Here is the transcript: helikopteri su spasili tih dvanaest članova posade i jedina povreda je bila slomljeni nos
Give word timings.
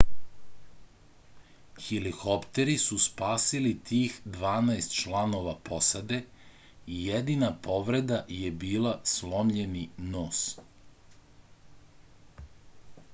helikopteri 1.87 2.77
su 2.83 2.97
spasili 3.03 3.73
tih 3.89 4.15
dvanaest 4.39 4.95
članova 5.01 5.53
posade 5.69 6.21
i 6.95 6.99
jedina 7.09 7.51
povreda 7.69 8.21
je 8.41 8.51
bila 8.67 8.95
slomljeni 9.15 9.87
nos 10.17 10.43